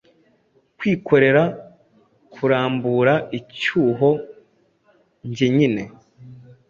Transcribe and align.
kwikorera 0.77 1.43
kurambura 2.33 3.13
icyuho 3.39 4.09
njyenyine, 5.27 5.83